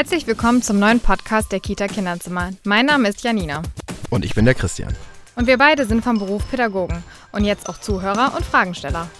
[0.00, 2.52] Herzlich willkommen zum neuen Podcast der Kita Kinderzimmer.
[2.64, 3.60] Mein Name ist Janina.
[4.08, 4.94] Und ich bin der Christian.
[5.36, 9.10] Und wir beide sind vom Beruf Pädagogen und jetzt auch Zuhörer und Fragensteller.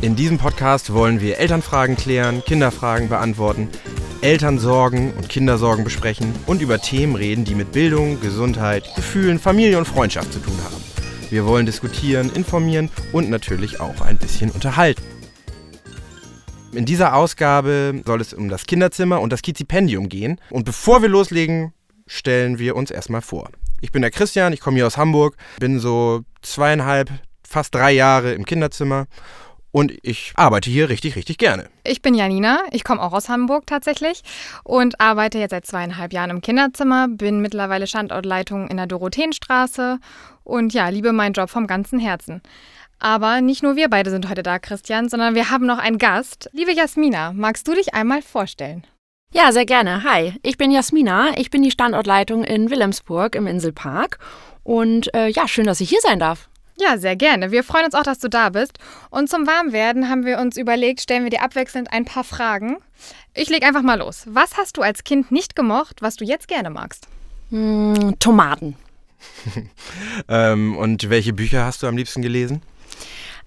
[0.00, 3.68] In diesem Podcast wollen wir Elternfragen klären, Kinderfragen beantworten,
[4.22, 9.86] Elternsorgen und Kindersorgen besprechen und über Themen reden, die mit Bildung, Gesundheit, Gefühlen, Familie und
[9.86, 10.82] Freundschaft zu tun haben.
[11.28, 15.02] Wir wollen diskutieren, informieren und natürlich auch ein bisschen unterhalten.
[16.72, 20.38] In dieser Ausgabe soll es um das Kinderzimmer und das Kizipendium gehen.
[20.50, 21.72] Und bevor wir loslegen,
[22.06, 23.50] stellen wir uns erstmal vor.
[23.80, 27.10] Ich bin der Christian, ich komme hier aus Hamburg, bin so zweieinhalb,
[27.42, 29.06] fast drei Jahre im Kinderzimmer
[29.70, 31.68] und ich arbeite hier richtig, richtig gerne.
[31.84, 34.22] Ich bin Janina, ich komme auch aus Hamburg tatsächlich
[34.64, 39.98] und arbeite jetzt seit zweieinhalb Jahren im Kinderzimmer, bin mittlerweile Standortleitung in der Dorotheenstraße
[40.44, 42.42] und ja, liebe meinen Job vom ganzen Herzen.
[42.98, 46.50] Aber nicht nur wir beide sind heute da, Christian, sondern wir haben noch einen Gast.
[46.52, 48.84] Liebe Jasmina, magst du dich einmal vorstellen?
[49.32, 50.02] Ja, sehr gerne.
[50.04, 51.36] Hi, ich bin Jasmina.
[51.36, 54.18] Ich bin die Standortleitung in Wilhelmsburg im Inselpark.
[54.64, 56.48] Und äh, ja, schön, dass ich hier sein darf.
[56.80, 57.50] Ja, sehr gerne.
[57.50, 58.78] Wir freuen uns auch, dass du da bist.
[59.10, 62.78] Und zum Warmwerden haben wir uns überlegt, stellen wir dir abwechselnd ein paar Fragen.
[63.34, 64.24] Ich leg einfach mal los.
[64.28, 67.08] Was hast du als Kind nicht gemocht, was du jetzt gerne magst?
[67.50, 68.76] Mm, Tomaten.
[70.28, 72.62] ähm, und welche Bücher hast du am liebsten gelesen?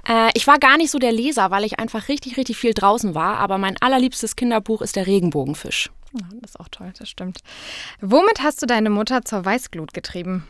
[0.08, 3.16] Äh, ich war gar nicht so der Leser, weil ich einfach richtig, richtig viel draußen
[3.16, 3.38] war.
[3.38, 5.92] Aber mein allerliebstes Kinderbuch ist der Regenbogenfisch.
[6.14, 7.40] Ja, das ist auch toll, das stimmt.
[8.02, 10.48] Womit hast du deine Mutter zur Weißglut getrieben?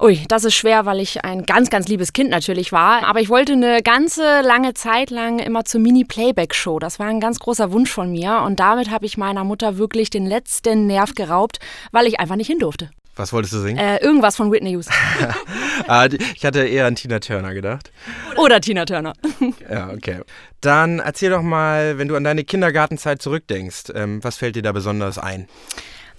[0.00, 3.04] Ui, das ist schwer, weil ich ein ganz, ganz liebes Kind natürlich war.
[3.04, 6.78] Aber ich wollte eine ganze lange Zeit lang immer zur Mini-Playback-Show.
[6.78, 8.42] Das war ein ganz großer Wunsch von mir.
[8.46, 11.58] Und damit habe ich meiner Mutter wirklich den letzten Nerv geraubt,
[11.90, 12.90] weil ich einfach nicht hin durfte.
[13.18, 13.78] Was wolltest du singen?
[13.78, 14.94] Äh, irgendwas von Whitney Houston.
[15.88, 17.90] ah, ich hatte eher an Tina Turner gedacht.
[18.36, 19.12] Oder Tina Turner.
[19.70, 20.20] ja, okay.
[20.60, 24.70] Dann erzähl doch mal, wenn du an deine Kindergartenzeit zurückdenkst, ähm, was fällt dir da
[24.70, 25.48] besonders ein?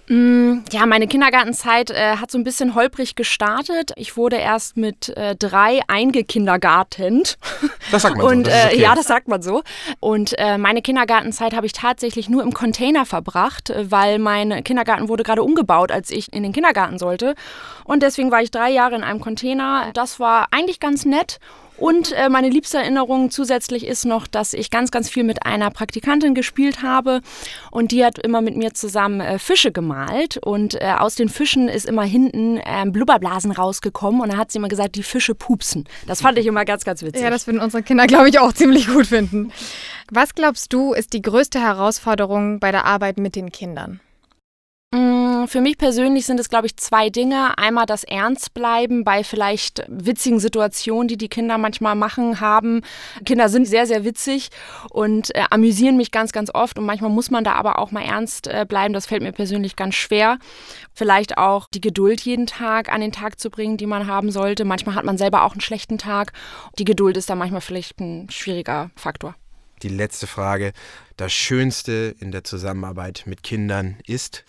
[0.09, 3.91] Mm, ja, meine Kindergartenzeit äh, hat so ein bisschen holprig gestartet.
[3.95, 7.37] Ich wurde erst mit äh, drei eingekindergartent.
[7.91, 8.51] Das sagt man Und, so.
[8.51, 8.75] Das okay.
[8.77, 9.63] äh, ja, das sagt man so.
[9.99, 15.09] Und äh, meine Kindergartenzeit habe ich tatsächlich nur im Container verbracht, äh, weil mein Kindergarten
[15.09, 17.35] wurde gerade umgebaut, als ich in den Kindergarten sollte.
[17.83, 19.91] Und deswegen war ich drei Jahre in einem Container.
[19.93, 21.39] Das war eigentlich ganz nett.
[21.79, 25.71] Und äh, meine liebste Erinnerung zusätzlich ist noch, dass ich ganz, ganz viel mit einer
[25.71, 27.21] Praktikantin gespielt habe
[27.71, 31.69] und die hat immer mit mir zusammen äh, Fische gemalt und äh, aus den Fischen
[31.69, 35.85] ist immer hinten ähm, Blubberblasen rausgekommen und da hat sie immer gesagt, die Fische pupsen.
[36.05, 37.21] Das fand ich immer ganz, ganz witzig.
[37.21, 39.51] Ja, das würden unsere Kinder, glaube ich, auch ziemlich gut finden.
[40.11, 44.01] Was glaubst du, ist die größte Herausforderung bei der Arbeit mit den Kindern?
[45.43, 47.57] Mm, für mich persönlich sind es, glaube ich, zwei Dinge.
[47.57, 52.81] Einmal das Ernstbleiben bei vielleicht witzigen Situationen, die die Kinder manchmal machen, haben.
[53.25, 54.49] Kinder sind sehr, sehr witzig
[54.89, 56.77] und äh, amüsieren mich ganz, ganz oft.
[56.77, 58.93] Und manchmal muss man da aber auch mal ernst äh, bleiben.
[58.93, 60.39] Das fällt mir persönlich ganz schwer.
[60.93, 64.65] Vielleicht auch die Geduld jeden Tag an den Tag zu bringen, die man haben sollte.
[64.65, 66.33] Manchmal hat man selber auch einen schlechten Tag.
[66.77, 69.35] Die Geduld ist da manchmal vielleicht ein schwieriger Faktor.
[69.81, 70.73] Die letzte Frage.
[71.15, 74.43] Das Schönste in der Zusammenarbeit mit Kindern ist?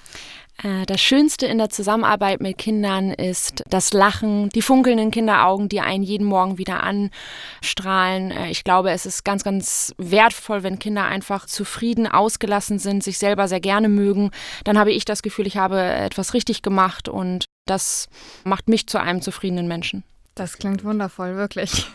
[0.63, 5.81] Äh, das Schönste in der Zusammenarbeit mit Kindern ist das Lachen, die funkelnden Kinderaugen, die
[5.81, 8.31] einen jeden Morgen wieder anstrahlen.
[8.31, 13.19] Äh, ich glaube, es ist ganz, ganz wertvoll, wenn Kinder einfach zufrieden, ausgelassen sind, sich
[13.19, 14.31] selber sehr gerne mögen.
[14.65, 18.09] Dann habe ich das Gefühl, ich habe etwas richtig gemacht und das
[18.45, 20.03] macht mich zu einem zufriedenen Menschen.
[20.35, 21.87] Das klingt wundervoll, wirklich.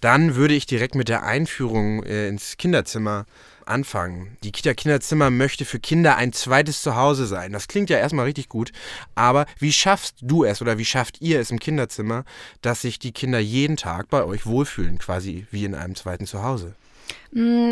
[0.00, 3.26] Dann würde ich direkt mit der Einführung äh, ins Kinderzimmer
[3.68, 4.36] anfangen.
[4.42, 7.52] Die Kita Kinderzimmer möchte für Kinder ein zweites Zuhause sein.
[7.52, 8.72] Das klingt ja erstmal richtig gut,
[9.14, 12.24] aber wie schaffst du es oder wie schafft ihr es im Kinderzimmer,
[12.62, 16.74] dass sich die Kinder jeden Tag bei euch wohlfühlen, quasi wie in einem zweiten Zuhause?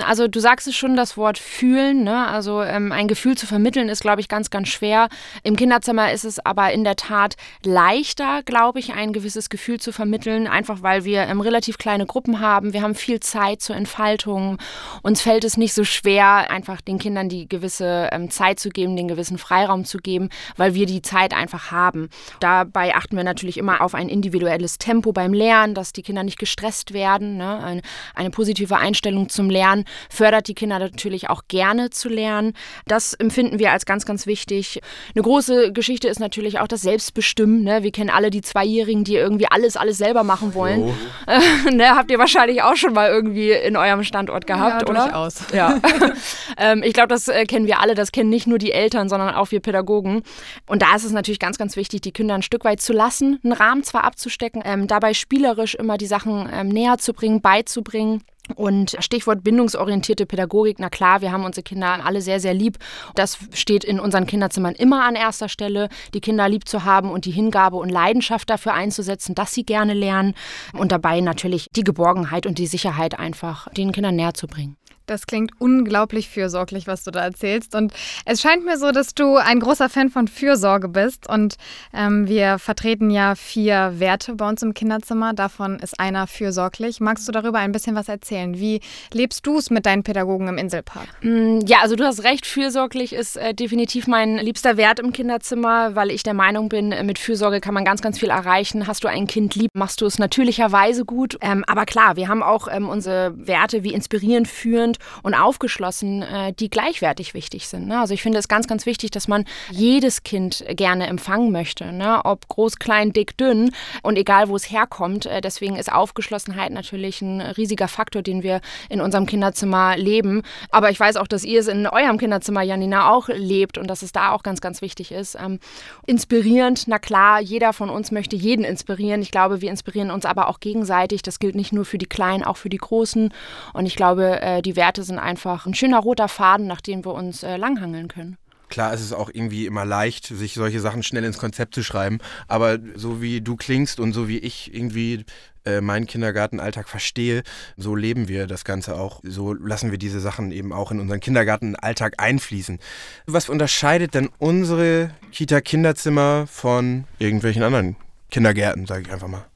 [0.04, 2.04] Also du sagst es schon, das Wort fühlen.
[2.04, 2.26] Ne?
[2.26, 5.08] Also ähm, ein Gefühl zu vermitteln ist, glaube ich, ganz, ganz schwer.
[5.44, 9.92] Im Kinderzimmer ist es aber in der Tat leichter, glaube ich, ein gewisses Gefühl zu
[9.92, 12.74] vermitteln, einfach weil wir ähm, relativ kleine Gruppen haben.
[12.74, 14.58] Wir haben viel Zeit zur Entfaltung.
[15.02, 18.94] Uns fällt es nicht so schwer, einfach den Kindern die gewisse ähm, Zeit zu geben,
[18.94, 20.28] den gewissen Freiraum zu geben,
[20.58, 22.10] weil wir die Zeit einfach haben.
[22.40, 26.38] Dabei achten wir natürlich immer auf ein individuelles Tempo beim Lernen, dass die Kinder nicht
[26.38, 27.38] gestresst werden.
[27.38, 27.58] Ne?
[27.64, 27.82] Eine,
[28.14, 32.52] eine positive Einstellung zum Lernen fördert die Kinder natürlich auch gerne zu lernen.
[32.86, 34.80] Das empfinden wir als ganz, ganz wichtig.
[35.14, 37.62] Eine große Geschichte ist natürlich auch das Selbstbestimmen.
[37.62, 37.82] Ne?
[37.82, 40.84] Wir kennen alle die Zweijährigen, die irgendwie alles, alles selber machen wollen.
[40.84, 40.94] Oh.
[41.26, 41.96] Äh, ne?
[41.96, 45.04] Habt ihr wahrscheinlich auch schon mal irgendwie in eurem Standort gehabt, ja, oder?
[45.04, 45.40] Durchaus.
[45.52, 45.80] Ja.
[46.58, 47.94] ähm, ich glaube, das äh, kennen wir alle.
[47.94, 50.22] Das kennen nicht nur die Eltern, sondern auch wir Pädagogen.
[50.66, 53.40] Und da ist es natürlich ganz, ganz wichtig, die Kinder ein Stück weit zu lassen,
[53.42, 58.22] einen Rahmen zwar abzustecken, ähm, dabei spielerisch immer die Sachen ähm, näher zu bringen, beizubringen
[58.54, 62.78] Und Stichwort bindungsorientierte Pädagogik, na klar, wir haben unsere Kinder alle sehr, sehr lieb.
[63.14, 67.24] Das steht in unseren Kinderzimmern immer an erster Stelle, die Kinder lieb zu haben und
[67.24, 70.34] die Hingabe und Leidenschaft dafür einzusetzen, dass sie gerne lernen
[70.72, 74.76] und dabei natürlich die Geborgenheit und die Sicherheit einfach den Kindern näher zu bringen.
[75.06, 77.74] Das klingt unglaublich fürsorglich, was du da erzählst.
[77.74, 77.92] Und
[78.24, 81.28] es scheint mir so, dass du ein großer Fan von Fürsorge bist.
[81.28, 81.56] Und
[81.94, 85.32] ähm, wir vertreten ja vier Werte bei uns im Kinderzimmer.
[85.32, 87.00] Davon ist einer fürsorglich.
[87.00, 88.58] Magst du darüber ein bisschen was erzählen?
[88.58, 88.80] Wie
[89.12, 91.08] lebst du es mit deinen Pädagogen im Inselpark?
[91.22, 92.46] Mm, ja, also du hast recht.
[92.46, 97.04] Fürsorglich ist äh, definitiv mein liebster Wert im Kinderzimmer, weil ich der Meinung bin, äh,
[97.04, 98.86] mit Fürsorge kann man ganz, ganz viel erreichen.
[98.86, 101.38] Hast du ein Kind lieb, machst du es natürlicherweise gut.
[101.40, 106.52] Ähm, aber klar, wir haben auch ähm, unsere Werte wie inspirierend, führend und aufgeschlossen, äh,
[106.52, 107.86] die gleichwertig wichtig sind.
[107.88, 108.00] Ne?
[108.00, 112.20] Also ich finde es ganz, ganz wichtig, dass man jedes Kind gerne empfangen möchte, ne?
[112.24, 113.70] ob groß, klein, dick, dünn
[114.02, 115.26] und egal, wo es herkommt.
[115.26, 120.42] Äh, deswegen ist Aufgeschlossenheit natürlich ein riesiger Faktor, den wir in unserem Kinderzimmer leben.
[120.70, 124.02] Aber ich weiß auch, dass ihr es in eurem Kinderzimmer, Janina, auch lebt und dass
[124.02, 125.36] es da auch ganz, ganz wichtig ist.
[125.36, 125.58] Ähm,
[126.06, 129.22] inspirierend, na klar, jeder von uns möchte jeden inspirieren.
[129.22, 131.22] Ich glaube, wir inspirieren uns aber auch gegenseitig.
[131.22, 133.32] Das gilt nicht nur für die Kleinen, auch für die Großen.
[133.72, 137.04] Und ich glaube, äh, die Werte Werte sind einfach ein schöner roter Faden, nach dem
[137.04, 138.36] wir uns äh, langhangeln können.
[138.68, 142.18] Klar ist es auch irgendwie immer leicht, sich solche Sachen schnell ins Konzept zu schreiben.
[142.46, 145.24] Aber so wie du klingst und so wie ich irgendwie
[145.64, 147.42] äh, meinen Kindergartenalltag verstehe,
[147.76, 149.20] so leben wir das Ganze auch.
[149.24, 152.78] So lassen wir diese Sachen eben auch in unseren Kindergartenalltag einfließen.
[153.26, 157.96] Was unterscheidet denn unsere Kita-Kinderzimmer von irgendwelchen anderen
[158.30, 159.46] Kindergärten, sage ich einfach mal?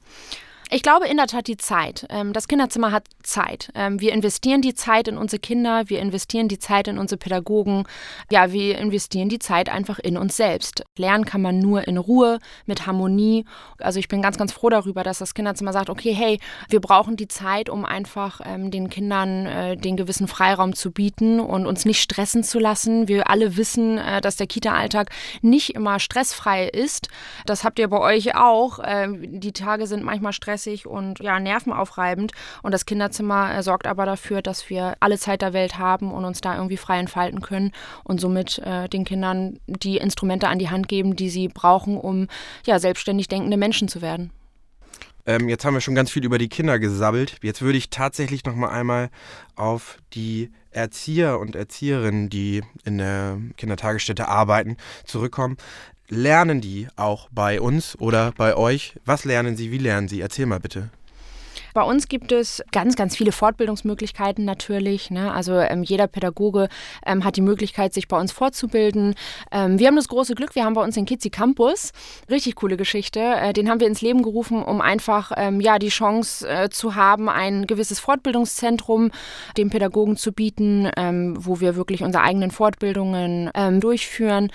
[0.73, 2.05] Ich glaube in der Tat die Zeit.
[2.09, 3.73] Ähm, das Kinderzimmer hat Zeit.
[3.75, 7.83] Ähm, wir investieren die Zeit in unsere Kinder, wir investieren die Zeit in unsere Pädagogen.
[8.31, 10.83] Ja, wir investieren die Zeit einfach in uns selbst.
[10.97, 13.43] Lernen kann man nur in Ruhe, mit Harmonie.
[13.79, 16.39] Also ich bin ganz, ganz froh darüber, dass das Kinderzimmer sagt, okay, hey,
[16.69, 21.41] wir brauchen die Zeit, um einfach ähm, den Kindern äh, den gewissen Freiraum zu bieten
[21.41, 23.09] und uns nicht stressen zu lassen.
[23.09, 25.09] Wir alle wissen, äh, dass der Kita-Alltag
[25.41, 27.09] nicht immer stressfrei ist.
[27.45, 28.79] Das habt ihr bei euch auch.
[29.17, 32.31] die Tage sind manchmal stressig stressig und ja, nervenaufreibend.
[32.63, 36.25] Und das Kinderzimmer äh, sorgt aber dafür, dass wir alle Zeit der Welt haben und
[36.25, 37.71] uns da irgendwie frei entfalten können
[38.03, 42.27] und somit äh, den Kindern die Instrumente an die Hand geben, die sie brauchen, um
[42.65, 44.31] ja, selbstständig denkende Menschen zu werden.
[45.25, 47.37] Ähm, jetzt haben wir schon ganz viel über die Kinder gesabbelt.
[47.43, 49.09] Jetzt würde ich tatsächlich noch mal einmal
[49.55, 55.57] auf die Erzieher und Erzieherinnen, die in der Kindertagesstätte arbeiten, zurückkommen.
[56.13, 58.95] Lernen die auch bei uns oder bei euch?
[59.05, 59.71] Was lernen sie?
[59.71, 60.19] Wie lernen sie?
[60.19, 60.89] Erzähl mal bitte.
[61.73, 65.09] Bei uns gibt es ganz, ganz viele Fortbildungsmöglichkeiten natürlich.
[65.09, 65.31] Ne?
[65.33, 66.69] Also ähm, jeder Pädagoge
[67.05, 69.15] ähm, hat die Möglichkeit, sich bei uns fortzubilden.
[69.51, 71.91] Ähm, wir haben das große Glück, wir haben bei uns den Kizi Campus.
[72.29, 73.19] Richtig coole Geschichte.
[73.19, 76.95] Äh, den haben wir ins Leben gerufen, um einfach ähm, ja, die Chance äh, zu
[76.95, 79.11] haben, ein gewisses Fortbildungszentrum
[79.57, 84.51] dem Pädagogen zu bieten, ähm, wo wir wirklich unsere eigenen Fortbildungen ähm, durchführen,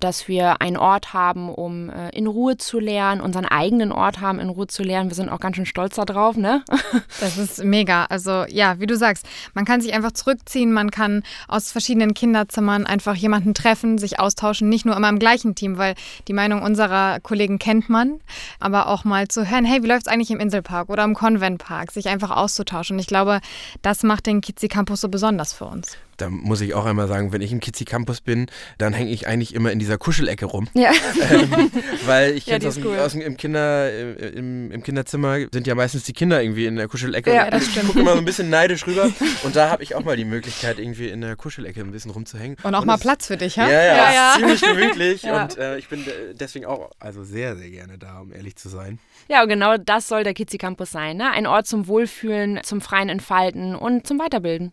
[0.00, 4.38] dass wir einen Ort haben, um äh, in Ruhe zu lernen, unseren eigenen Ort haben,
[4.40, 5.10] in Ruhe zu lernen.
[5.10, 6.36] Wir sind auch ganz schön stolz darauf.
[6.36, 6.57] Ne?
[7.20, 8.04] Das ist mega.
[8.06, 12.86] Also ja, wie du sagst, man kann sich einfach zurückziehen, man kann aus verschiedenen Kinderzimmern
[12.86, 15.94] einfach jemanden treffen, sich austauschen, nicht nur immer im gleichen Team, weil
[16.28, 18.20] die Meinung unserer Kollegen kennt man,
[18.60, 21.92] aber auch mal zu hören, hey, wie läuft es eigentlich im Inselpark oder im Konventpark,
[21.92, 22.98] sich einfach auszutauschen.
[22.98, 23.40] Ich glaube,
[23.82, 27.32] das macht den Kizi Campus so besonders für uns da muss ich auch einmal sagen,
[27.32, 28.46] wenn ich im Kizi Campus bin,
[28.76, 30.68] dann hänge ich eigentlich immer in dieser Kuschelecke rum.
[30.74, 30.90] Ja.
[31.30, 31.70] Ähm,
[32.06, 32.96] weil ich kenne ja, aus, cool.
[32.98, 37.34] aus im, Kinder, im, im, Kinderzimmer sind ja meistens die Kinder irgendwie in der Kuschelecke.
[37.34, 37.76] Ja, das stimmt.
[37.76, 39.10] Ich gucke immer so ein bisschen neidisch rüber
[39.42, 42.56] und da habe ich auch mal die Möglichkeit, irgendwie in der Kuschelecke ein bisschen rumzuhängen.
[42.62, 43.68] Und auch und mal Platz für dich, ja?
[43.68, 44.34] Ja, ja, ja, ja.
[44.36, 46.04] ziemlich gemütlich und äh, ich bin
[46.38, 48.98] deswegen auch also sehr, sehr gerne da, um ehrlich zu sein.
[49.28, 51.18] Ja, und genau das soll der Kizi Campus sein.
[51.18, 51.30] Ne?
[51.30, 54.72] Ein Ort zum Wohlfühlen, zum freien Entfalten und zum Weiterbilden.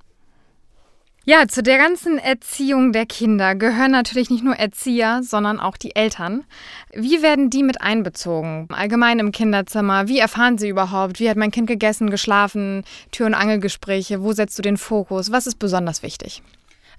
[1.28, 5.96] Ja, zu der ganzen Erziehung der Kinder gehören natürlich nicht nur Erzieher, sondern auch die
[5.96, 6.44] Eltern.
[6.94, 8.68] Wie werden die mit einbezogen?
[8.72, 10.08] Allgemein im Kinderzimmer.
[10.08, 11.20] Wie erfahren sie überhaupt?
[11.20, 12.84] Wie hat mein Kind gegessen, geschlafen?
[13.12, 14.22] Tür- und Angelgespräche?
[14.22, 15.32] Wo setzt du den Fokus?
[15.32, 16.44] Was ist besonders wichtig?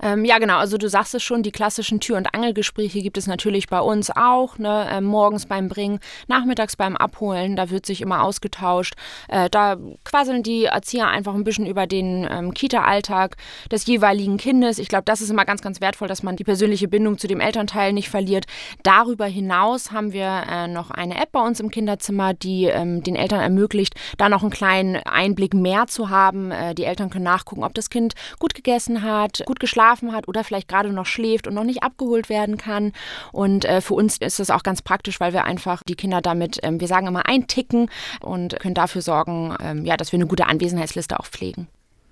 [0.02, 0.58] Ähm, ja, genau.
[0.58, 4.10] Also du sagst es schon, die klassischen Tür- und Angelgespräche gibt es natürlich bei uns
[4.10, 4.58] auch.
[4.58, 4.86] Ne?
[4.90, 7.56] Äh, morgens beim Bringen, nachmittags beim Abholen.
[7.56, 8.94] Da wird sich immer ausgetauscht.
[9.28, 13.36] Äh, da quasseln die Erzieher einfach ein bisschen über den ähm, Kita-Alltag
[13.70, 14.78] des jeweiligen Kindes.
[14.78, 17.40] Ich glaube, das ist immer ganz, ganz wertvoll, dass man die persönliche Bindung zu dem
[17.40, 18.46] Elternteil nicht verliert.
[18.82, 23.16] Darüber hinaus haben wir äh, noch eine App bei uns im Kinderzimmer, die ähm, den
[23.16, 26.50] Eltern ermöglicht, da noch einen kleinen Einblick mehr zu haben.
[26.50, 30.28] Äh, die Eltern können nachgucken, ob das Kind gut gegessen hat, gut geschlafen geschlafen hat
[30.28, 32.93] oder vielleicht gerade noch schläft und noch nicht abgeholt werden kann.
[33.33, 36.59] Und äh, für uns ist das auch ganz praktisch, weil wir einfach die Kinder damit,
[36.62, 37.88] ähm, wir sagen immer, einticken
[38.21, 41.69] und können dafür sorgen, ähm, ja, dass wir eine gute Anwesenheitsliste auch pflegen.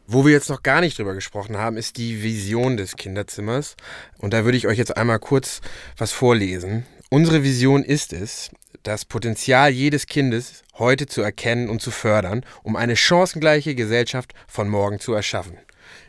[0.07, 3.75] Wo wir jetzt noch gar nicht drüber gesprochen haben, ist die Vision des Kinderzimmers.
[4.19, 5.61] Und da würde ich euch jetzt einmal kurz
[5.97, 6.85] was vorlesen.
[7.11, 8.51] Unsere Vision ist es,
[8.83, 14.69] das Potenzial jedes Kindes heute zu erkennen und zu fördern, um eine chancengleiche Gesellschaft von
[14.69, 15.57] morgen zu erschaffen.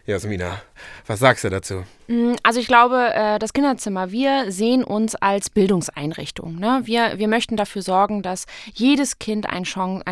[0.05, 0.61] Jasmina,
[1.07, 1.83] was sagst du dazu?
[2.07, 6.59] Mm, also ich glaube, äh, das Kinderzimmer, wir sehen uns als Bildungseinrichtung.
[6.59, 6.81] Ne?
[6.85, 10.05] Wir, wir möchten dafür sorgen, dass jedes Kind eine Chance,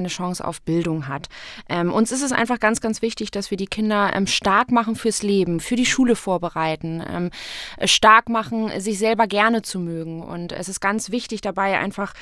[0.44, 1.30] auf Bildung hat.
[1.70, 4.96] Ähm, uns ist es einfach ganz, ganz wichtig, dass wir die Kinder ähm, stark machen
[4.96, 7.30] fürs Leben, für die Schule vorbereiten, ähm,
[7.86, 10.24] stark machen, sich selber gerne zu mögen.
[10.24, 12.13] Und es ist ganz wichtig dabei, einfach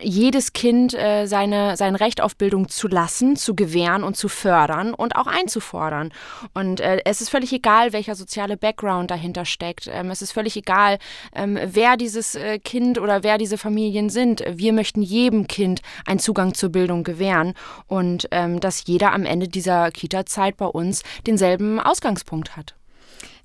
[0.00, 4.94] jedes Kind äh, seine, sein Recht auf Bildung zu lassen, zu gewähren und zu fördern
[4.94, 6.12] und auch einzufordern.
[6.54, 9.88] Und äh, es ist völlig egal, welcher soziale Background dahinter steckt.
[9.92, 10.98] Ähm, es ist völlig egal,
[11.32, 14.42] ähm, wer dieses äh, Kind oder wer diese Familien sind.
[14.48, 17.54] Wir möchten jedem Kind einen Zugang zur Bildung gewähren
[17.86, 22.74] und ähm, dass jeder am Ende dieser Kita-Zeit bei uns denselben Ausgangspunkt hat.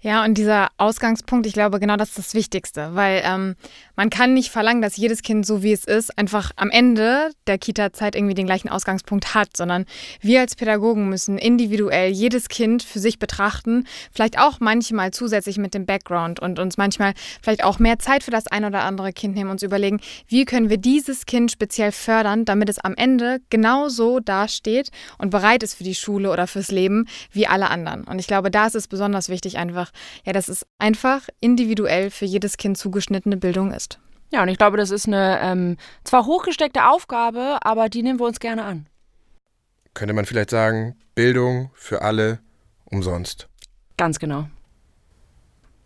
[0.03, 3.55] Ja, und dieser Ausgangspunkt, ich glaube, genau das ist das Wichtigste, weil ähm,
[3.95, 7.57] man kann nicht verlangen, dass jedes Kind, so wie es ist, einfach am Ende der
[7.57, 9.85] Kita-Zeit irgendwie den gleichen Ausgangspunkt hat, sondern
[10.19, 15.73] wir als Pädagogen müssen individuell jedes Kind für sich betrachten, vielleicht auch manchmal zusätzlich mit
[15.73, 19.35] dem Background und uns manchmal vielleicht auch mehr Zeit für das ein oder andere Kind
[19.35, 24.19] nehmen, uns überlegen, wie können wir dieses Kind speziell fördern, damit es am Ende genauso
[24.19, 28.03] dasteht und bereit ist für die Schule oder fürs Leben wie alle anderen.
[28.03, 29.92] Und ich glaube, da ist es besonders wichtig, einfach
[30.25, 33.99] ja, dass es einfach individuell für jedes Kind zugeschnittene Bildung ist.
[34.31, 38.25] Ja, und ich glaube, das ist eine ähm, zwar hochgesteckte Aufgabe, aber die nehmen wir
[38.25, 38.87] uns gerne an.
[39.93, 42.39] Könnte man vielleicht sagen, Bildung für alle
[42.85, 43.47] umsonst.
[43.95, 44.47] Ganz genau.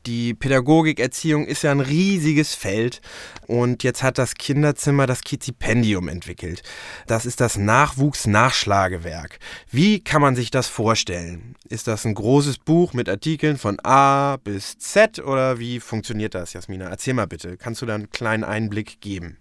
[0.07, 3.01] Die Pädagogikerziehung ist ja ein riesiges Feld
[3.45, 6.63] und jetzt hat das Kinderzimmer das Kizipendium entwickelt.
[7.07, 9.39] Das ist das Nachwuchsnachschlagewerk.
[9.69, 11.55] Wie kann man sich das vorstellen?
[11.67, 16.53] Ist das ein großes Buch mit Artikeln von A bis Z oder wie funktioniert das,
[16.53, 16.87] Jasmina?
[16.87, 17.57] Erzähl mal bitte.
[17.57, 19.35] Kannst du da einen kleinen Einblick geben?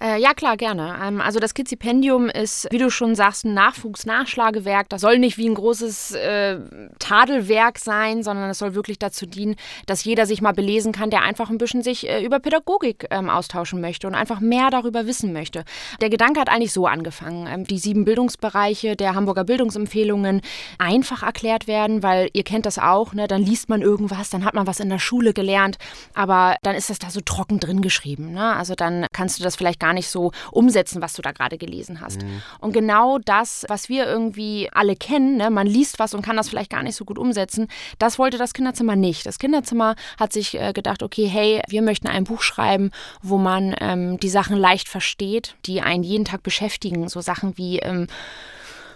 [0.00, 0.96] Äh, ja, klar, gerne.
[1.02, 4.88] Ähm, also das Kizipendium ist, wie du schon sagst, ein Nachwuchsnachschlagewerk.
[4.88, 6.58] Das soll nicht wie ein großes äh,
[6.98, 11.22] Tadelwerk sein, sondern es soll wirklich dazu dienen, dass jeder sich mal belesen kann, der
[11.22, 15.34] einfach ein bisschen sich äh, über Pädagogik ähm, austauschen möchte und einfach mehr darüber wissen
[15.34, 15.64] möchte.
[16.00, 17.46] Der Gedanke hat eigentlich so angefangen.
[17.46, 20.40] Ähm, die sieben Bildungsbereiche der Hamburger Bildungsempfehlungen
[20.78, 23.28] einfach erklärt werden, weil ihr kennt das auch, ne?
[23.28, 25.76] dann liest man irgendwas, dann hat man was in der Schule gelernt,
[26.14, 28.32] aber dann ist das da so trocken drin geschrieben.
[28.32, 28.56] Ne?
[28.56, 32.00] Also dann kannst du das vielleicht gar nicht so umsetzen, was du da gerade gelesen
[32.00, 32.22] hast.
[32.22, 32.42] Mhm.
[32.60, 36.48] Und genau das, was wir irgendwie alle kennen, ne, man liest was und kann das
[36.48, 39.26] vielleicht gar nicht so gut umsetzen, das wollte das Kinderzimmer nicht.
[39.26, 42.90] Das Kinderzimmer hat sich äh, gedacht, okay, hey, wir möchten ein Buch schreiben,
[43.22, 47.08] wo man ähm, die Sachen leicht versteht, die einen jeden Tag beschäftigen.
[47.08, 48.06] So Sachen wie, ähm,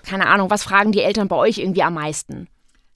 [0.07, 2.49] keine Ahnung, was fragen die Eltern bei euch irgendwie am meisten?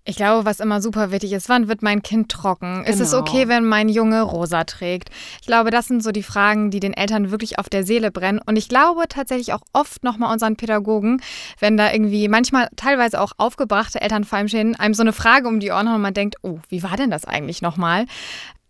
[0.08, 2.76] Ich glaube, was immer super wichtig ist, wann wird mein Kind trocken?
[2.76, 2.88] Genau.
[2.88, 3.20] Ist es genau.
[3.20, 5.10] okay, wenn mein Junge rosa trägt?
[5.42, 8.40] Ich glaube, das sind so die Fragen, die den Eltern wirklich auf der Seele brennen.
[8.46, 11.20] Und ich glaube tatsächlich auch oft nochmal unseren Pädagogen,
[11.60, 15.46] wenn da irgendwie manchmal teilweise auch aufgebrachte Eltern vor allem stehen, einem so eine Frage
[15.46, 18.06] um die Ohren und man denkt, oh, wie war denn das eigentlich nochmal?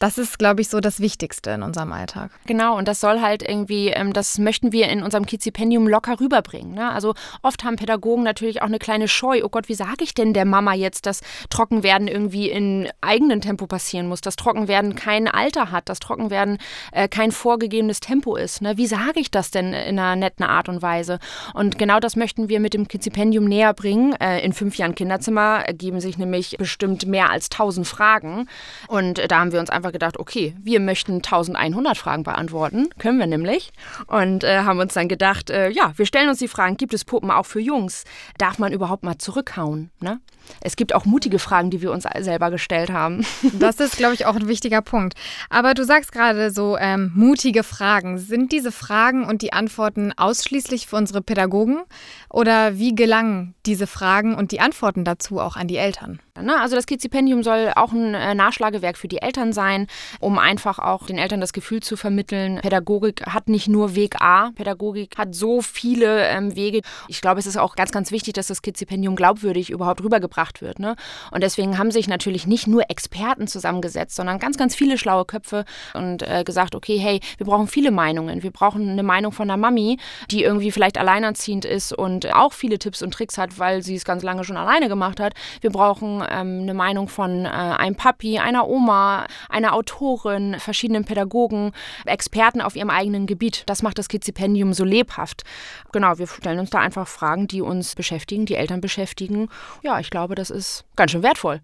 [0.00, 2.30] Das ist, glaube ich, so das Wichtigste in unserem Alltag.
[2.46, 6.72] Genau, und das soll halt irgendwie, ähm, das möchten wir in unserem Kizipendium locker rüberbringen.
[6.72, 6.88] Ne?
[6.92, 9.40] Also oft haben Pädagogen natürlich auch eine kleine Scheu.
[9.42, 13.66] Oh Gott, wie sage ich denn der Mama jetzt, dass Trockenwerden irgendwie in eigenen Tempo
[13.66, 16.58] passieren muss, dass Trockenwerden kein Alter hat, dass Trockenwerden
[16.92, 18.62] äh, kein vorgegebenes Tempo ist.
[18.62, 18.76] Ne?
[18.76, 21.18] Wie sage ich das denn in einer netten Art und Weise?
[21.54, 24.12] Und genau das möchten wir mit dem Kizipendium näher bringen.
[24.20, 28.48] Äh, in fünf Jahren Kinderzimmer ergeben sich nämlich bestimmt mehr als tausend Fragen.
[28.86, 33.18] Und da haben wir uns einfach einfach gedacht, okay, wir möchten 1100 Fragen beantworten, können
[33.18, 33.72] wir nämlich.
[34.06, 37.04] Und äh, haben uns dann gedacht, äh, ja, wir stellen uns die Fragen, gibt es
[37.04, 38.04] Puppen auch für Jungs?
[38.36, 39.90] Darf man überhaupt mal zurückhauen?
[40.00, 40.20] Ne?
[40.60, 43.24] Es gibt auch mutige Fragen, die wir uns selber gestellt haben.
[43.58, 45.14] Das ist, glaube ich, auch ein wichtiger Punkt.
[45.50, 48.18] Aber du sagst gerade so ähm, mutige Fragen.
[48.18, 51.82] Sind diese Fragen und die Antworten ausschließlich für unsere Pädagogen?
[52.30, 56.20] Oder wie gelangen diese Fragen und die Antworten dazu auch an die Eltern?
[56.42, 56.60] Ne?
[56.60, 59.86] Also das Kizipendium soll auch ein äh, Nachschlagewerk für die Eltern sein,
[60.20, 64.50] um einfach auch den Eltern das Gefühl zu vermitteln, Pädagogik hat nicht nur Weg A,
[64.52, 66.82] Pädagogik hat so viele ähm, Wege.
[67.08, 70.78] Ich glaube, es ist auch ganz, ganz wichtig, dass das Kizipendium glaubwürdig überhaupt rübergebracht wird.
[70.78, 70.96] Ne?
[71.30, 75.64] Und deswegen haben sich natürlich nicht nur Experten zusammengesetzt, sondern ganz, ganz viele schlaue Köpfe
[75.94, 78.42] und äh, gesagt, okay, hey, wir brauchen viele Meinungen.
[78.42, 79.98] Wir brauchen eine Meinung von der Mami,
[80.30, 84.04] die irgendwie vielleicht alleinerziehend ist und auch viele Tipps und Tricks hat, weil sie es
[84.04, 85.34] ganz lange schon alleine gemacht hat.
[85.60, 91.72] Wir brauchen ähm, eine Meinung von äh, einem Papi, einer Oma, einer Autorin, verschiedenen Pädagogen,
[92.04, 93.62] Experten auf ihrem eigenen Gebiet.
[93.66, 95.44] Das macht das Kidzipendium so lebhaft.
[95.92, 99.48] Genau, wir stellen uns da einfach Fragen, die uns beschäftigen, die Eltern beschäftigen.
[99.82, 101.60] Ja, ich glaube, das ist ganz schön wertvoll.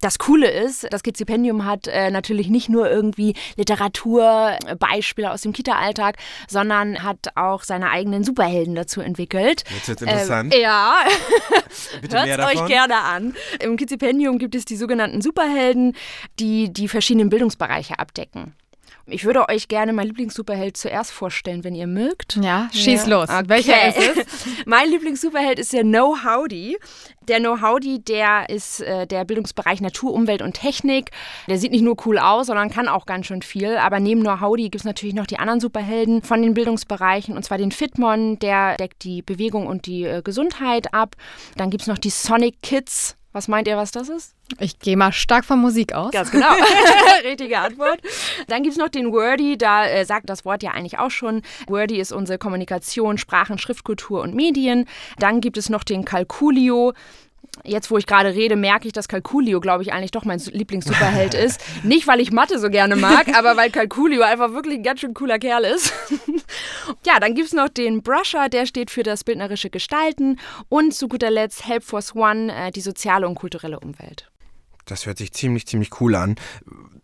[0.00, 6.16] Das Coole ist, das Stipendium hat äh, natürlich nicht nur irgendwie Literaturbeispiele aus dem Kita-Alltag,
[6.48, 9.64] sondern hat auch seine eigenen Superhelden dazu entwickelt.
[9.74, 10.54] Jetzt wird's interessant.
[10.54, 10.96] Ähm, ja,
[12.10, 13.34] hört euch gerne an.
[13.60, 15.94] Im Stipendium gibt es die sogenannten Superhelden,
[16.38, 18.54] die die verschiedenen Bildungsbereiche abdecken.
[19.08, 22.36] Ich würde euch gerne mein Lieblingssuperheld zuerst vorstellen, wenn ihr mögt.
[22.42, 23.20] Ja, schieß Ja.
[23.20, 23.28] los.
[23.28, 23.44] Okay.
[23.48, 24.26] Welcher ist es?
[24.66, 26.76] mein Lieblingssuperheld ist der No Howdy.
[27.28, 31.10] Der No Howdy, der ist äh, der Bildungsbereich Natur, Umwelt und Technik.
[31.48, 33.76] Der sieht nicht nur cool aus, sondern kann auch ganz schön viel.
[33.76, 37.36] Aber neben No Howdy gibt es natürlich noch die anderen Superhelden von den Bildungsbereichen.
[37.36, 41.14] Und zwar den Fitmon, der deckt die Bewegung und die äh, Gesundheit ab.
[41.56, 43.16] Dann gibt es noch die Sonic Kids.
[43.36, 44.34] Was meint ihr, was das ist?
[44.60, 46.10] Ich gehe mal stark von Musik aus.
[46.10, 46.46] Ganz genau.
[47.22, 48.00] Richtige Antwort.
[48.48, 51.42] Dann gibt es noch den Wordy, da äh, sagt das Wort ja eigentlich auch schon.
[51.66, 54.86] Wordy ist unsere Kommunikation, Sprachen, Schriftkultur und Medien.
[55.18, 56.94] Dann gibt es noch den Calculio.
[57.64, 61.34] Jetzt, wo ich gerade rede, merke ich, dass Calculio, glaube ich, eigentlich doch mein Lieblingssuperheld
[61.46, 61.60] ist.
[61.82, 65.14] Nicht, weil ich Mathe so gerne mag, aber weil Calculio einfach wirklich ein ganz schön
[65.14, 65.92] cooler Kerl ist.
[67.06, 70.38] ja, dann gibt es noch den Brusher, der steht für das bildnerische Gestalten.
[70.68, 74.30] Und zu guter Letzt Helpforce One, äh, die soziale und kulturelle Umwelt.
[74.86, 76.36] Das hört sich ziemlich, ziemlich cool an.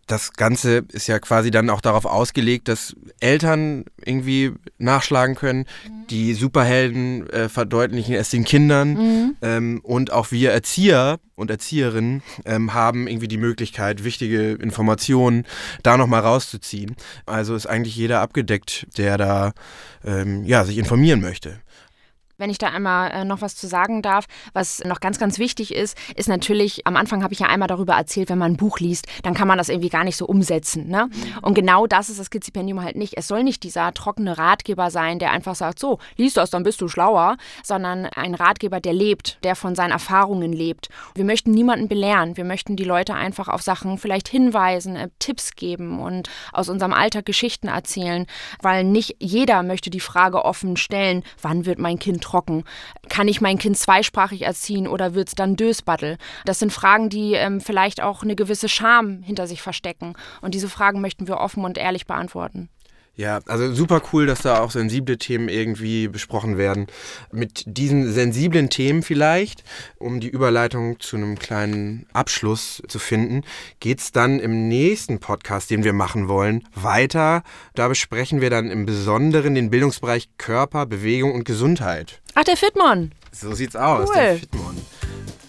[0.07, 5.65] Das Ganze ist ja quasi dann auch darauf ausgelegt, dass Eltern irgendwie nachschlagen können.
[6.09, 9.35] Die Superhelden äh, verdeutlichen es den Kindern.
[9.41, 15.45] Ähm, und auch wir Erzieher und Erzieherinnen ähm, haben irgendwie die Möglichkeit, wichtige Informationen
[15.83, 16.95] da nochmal rauszuziehen.
[17.25, 19.53] Also ist eigentlich jeder abgedeckt, der da
[20.05, 21.61] ähm, ja, sich informieren möchte.
[22.43, 25.73] Wenn ich da einmal äh, noch was zu sagen darf, was noch ganz, ganz wichtig
[25.73, 28.81] ist, ist natürlich, am Anfang habe ich ja einmal darüber erzählt, wenn man ein Buch
[28.81, 30.89] liest, dann kann man das irgendwie gar nicht so umsetzen.
[30.89, 31.07] Ne?
[31.41, 33.13] Und genau das ist das Kidzipendium halt nicht.
[33.15, 36.81] Es soll nicht dieser trockene Ratgeber sein, der einfach sagt, so, lies das, dann bist
[36.81, 40.89] du schlauer, sondern ein Ratgeber, der lebt, der von seinen Erfahrungen lebt.
[41.15, 45.55] Wir möchten niemanden belehren, wir möchten die Leute einfach auf Sachen vielleicht hinweisen, äh, Tipps
[45.55, 48.25] geben und aus unserem Alltag Geschichten erzählen,
[48.61, 52.63] weil nicht jeder möchte die Frage offen stellen, wann wird mein Kind trocken?
[53.09, 56.17] Kann ich mein Kind zweisprachig erziehen oder wird es dann Dösbattel?
[56.45, 60.15] Das sind Fragen, die ähm, vielleicht auch eine gewisse Scham hinter sich verstecken.
[60.41, 62.69] Und diese Fragen möchten wir offen und ehrlich beantworten.
[63.15, 66.87] Ja, also super cool, dass da auch sensible Themen irgendwie besprochen werden.
[67.31, 69.63] Mit diesen sensiblen Themen vielleicht,
[69.99, 73.43] um die Überleitung zu einem kleinen Abschluss zu finden,
[73.79, 77.43] geht's dann im nächsten Podcast, den wir machen wollen, weiter.
[77.75, 82.19] Da besprechen wir dann im Besonderen den Bildungsbereich Körper, Bewegung und Gesundheit.
[82.33, 83.11] Ach, der Fitmon!
[83.31, 84.15] So sieht's aus, Cool.
[84.15, 84.77] der Fitmon.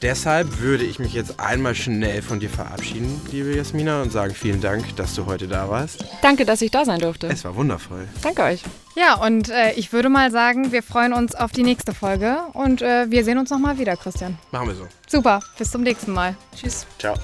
[0.04, 4.60] Deshalb würde ich mich jetzt einmal schnell von dir verabschieden, liebe Jasmina, und sagen vielen
[4.60, 6.04] Dank, dass du heute da warst.
[6.20, 7.26] Danke, dass ich da sein durfte.
[7.28, 8.06] Es war wundervoll.
[8.20, 8.62] Danke euch.
[8.96, 12.82] Ja, und äh, ich würde mal sagen, wir freuen uns auf die nächste Folge und
[12.82, 14.36] äh, wir sehen uns nochmal wieder, Christian.
[14.52, 14.86] Machen wir so.
[15.08, 16.36] Super, bis zum nächsten Mal.
[16.54, 16.86] Tschüss.
[16.98, 17.14] Ciao.